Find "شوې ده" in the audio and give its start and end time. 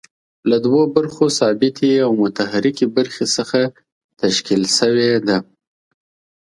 4.77-5.37